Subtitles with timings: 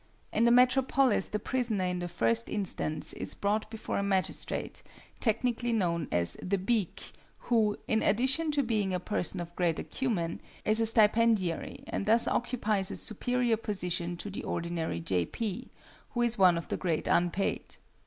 [0.33, 4.81] In the Metropolis the prisoner in the first instance is brought before a magistrate,
[5.19, 10.41] technically known as the 'beak,' who, in addition to being a person of great acumen,
[10.65, 15.69] is a stipendiary, and thus occupies a superior position to the ordinary 'J.P.,'
[16.15, 17.75] who is one of the great unpaid.